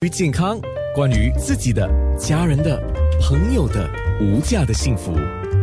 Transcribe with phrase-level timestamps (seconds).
[0.00, 0.60] 关于健康，
[0.94, 2.80] 关于自己的、家人的、
[3.20, 5.12] 朋友的无价的幸福，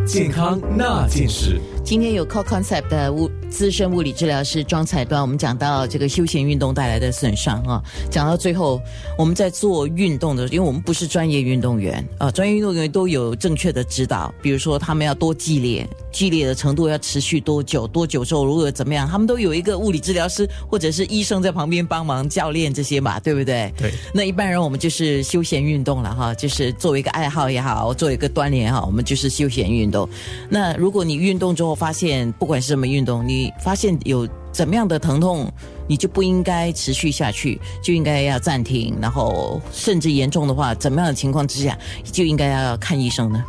[0.06, 1.58] 健康那件事。
[1.82, 8.78] 今天有 Co Concept 的物资深物理治疗师庄彩端，我们讲到这个休闲运动带来的损伤啊，讲到最后，
[9.16, 23.70] 我们在做运动的，因为我们不是专业运动员啊，专业运动员都有正确的指导，比如说他们要多激烈，激烈的程度要持续多久，多久之后如果怎么样，他们都有一个物理治疗师或者是医生在旁边帮忙教练这些嘛，对不对？
[23.76, 23.92] 对。
[24.14, 30.08] 那一般人我们就是休闲运动了哈，就是作为一个爱好也好，做一个锻炼也好，我们就是休闲运动。
[30.48, 35.52] 那如果你运动之后，发现不管是什么运动，你发现有怎么样的疼痛，
[35.86, 41.78] 你就不应该持续下去，就应该要暂停，然后甚至严重的话，怎么样的情况之下
[42.10, 43.44] 就应该要看医生呢？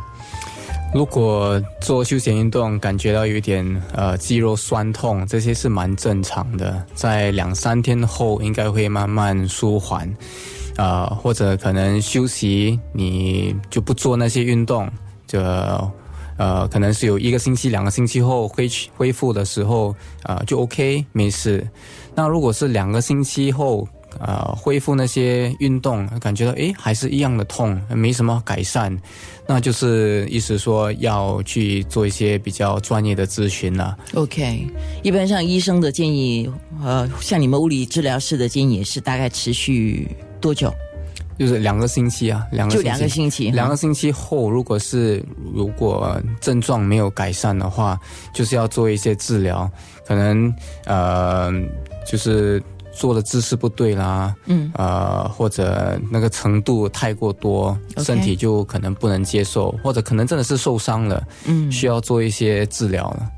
[0.94, 10.12] 如果做休闲运动感觉到有一点呃肌肉酸痛，这些是蛮正常的，在两三天后应该会慢慢舒缓，
[10.76, 14.90] 呃或者可能休息，你就不做那些运动，
[15.26, 15.40] 就。
[16.38, 21.68] 呃，可能是有一个星期、两个星期后恢恢复的时候，呃，就 OK，没事。
[22.14, 23.88] 那如果是两个星期后，
[24.20, 28.96] 呃，恢复那些运动，感觉到诶还是一样的痛，没什么改善，
[29.46, 33.96] 那就是意思说要去做一些比较专业的咨询了。
[34.14, 34.66] OK，
[35.02, 36.50] 一般上医生的建议，
[36.82, 40.08] 呃，像你们物理治疗师的建议是大概持续
[40.40, 40.72] 多久？
[41.38, 47.96] 就是两个星期啊，两个就两个星期，两个星期后，如果是如果症状没有改善的话，
[48.34, 49.70] 就是要做一些治疗，
[50.04, 50.52] 可能
[50.84, 51.48] 呃，
[52.04, 52.60] 就是
[52.92, 63.30] 做的姿势不对啦，嗯，呃，或者那个程度太过多，身体就可能不能接受，或者可能真的是受伤了，嗯，需要做一些治疗了。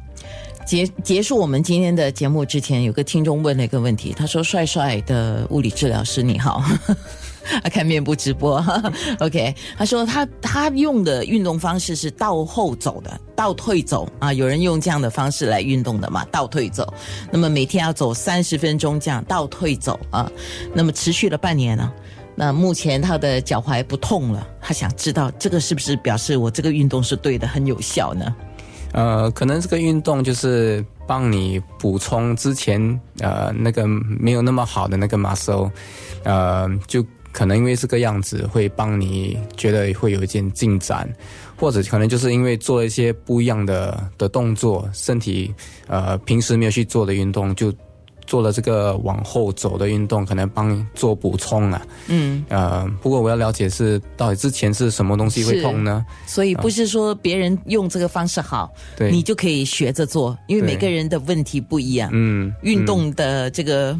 [0.66, 6.62] 结结束我们今天的节目之前，有个听众问了一个问题，他说：“帅帅的物理治疗师你好。”
[7.62, 8.64] 啊，看面部直播，
[9.20, 9.54] OK。
[9.76, 14.32] 他说他他用的运动方式是倒后走的，倒退走啊。
[14.32, 16.24] 有人用这样的方式来运动的嘛？
[16.30, 16.92] 倒退走。
[17.32, 20.30] 那么每天要走三十分钟这样倒退走啊。
[20.74, 21.92] 那么持续了半年呢。
[22.36, 24.46] 那目前他的脚踝不痛了。
[24.60, 28.34] 他想知道这个是不是表示我这个运动是对的，很有效呢？
[28.92, 35.70] 呃，可能这个运动就是帮你补充之前呃那个没有那么好的那个 muscle，
[36.24, 37.04] 呃就。
[37.32, 41.08] 可能因为这个样子会帮你觉得会有一件进展，
[41.56, 45.52] 或者可能就是因为做了一些不一样的的动作，身体
[45.86, 47.72] 呃平时没有去做的运动，就
[48.26, 51.82] 做了这个往后走的运动，可能帮做补充啊。
[52.08, 56.04] 嗯呃，不过我要了解是到底之前是什么东西会痛呢？
[56.26, 62.10] 所以不是说别人用这个方式好，对你就可以学着做，因为每个人的问题不一样。
[62.12, 63.98] 嗯，运动的这个。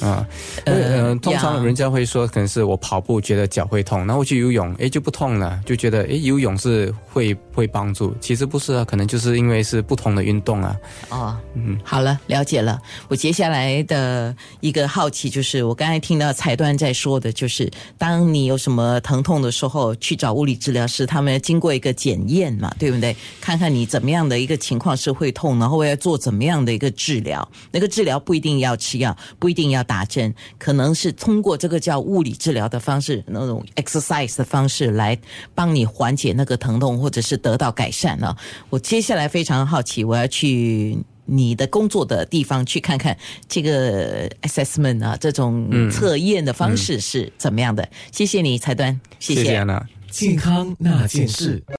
[0.00, 0.26] 啊，
[0.64, 10.76] 呃，通常人家会说，可能是我跑步觉得脚会痛，然后去游泳，哎，就不痛了，就觉得哎，游泳是会会帮助，其实不是啊，可能就是因为是不同的运动啊。
[11.08, 12.78] 哦，嗯，好了，了解了。
[13.08, 23.16] 我接下来的一个好奇就是，我刚才听到彩端在说的，就是当你有什么疼痛的时候，去找物理治疗师，他们经过一个检验嘛，对不对？
[23.40, 27.48] 看看你怎么样的一个情况是会痛，然后要做怎么样的一个治疗。
[27.70, 29.85] 那个治疗不一定要吃药，不一定要。
[29.86, 35.18] 打针可能是通过这个叫物理治疗的方式，那种 exercise 的方式来
[35.54, 38.36] 帮你缓解那个疼痛，或者是得到改善啊。
[38.68, 43.16] 我接下来非常好奇，我要去你的工作的地方去看看
[43.48, 47.88] 这个 assessment 啊，这种测验的方式是怎么样的。
[48.12, 49.64] 谢谢你，蔡端，谢谢。
[50.08, 51.62] 健康那件事。